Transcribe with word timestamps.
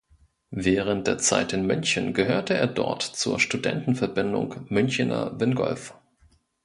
Während 0.55 1.05
der 1.05 1.19
Zeit 1.19 1.53
in 1.53 1.67
München 1.67 2.15
gehörte 2.15 2.55
er 2.55 2.65
dort 2.65 3.03
zur 3.03 3.39
Studentenverbindung 3.39 4.65
Münchener 4.67 5.39
Wingolf. 5.39 5.93